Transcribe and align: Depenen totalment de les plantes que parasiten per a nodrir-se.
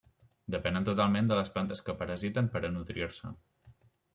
Depenen 0.55 0.87
totalment 0.87 1.29
de 1.31 1.37
les 1.39 1.51
plantes 1.57 1.83
que 1.89 1.97
parasiten 2.01 2.51
per 2.57 2.63
a 2.63 2.73
nodrir-se. 2.79 3.35